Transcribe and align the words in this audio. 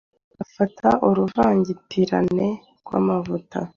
"Bafata 0.37 0.89
uruvangitirane 1.09 2.47
rw'amavuta 2.81 3.59